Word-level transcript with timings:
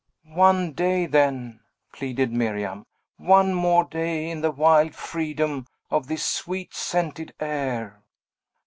"One 0.33 0.71
day, 0.73 1.05
then!" 1.05 1.59
pleaded 1.93 2.31
Miriam. 2.33 2.87
"One 3.17 3.53
more 3.53 3.83
day 3.85 4.31
in 4.31 4.41
the 4.41 4.49
wild 4.49 4.95
freedom 4.95 5.67
of 5.91 6.07
this 6.07 6.23
sweet 6.25 6.73
scented 6.73 7.35
air." 7.39 8.01